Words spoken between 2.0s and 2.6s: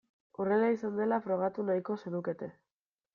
zenukete.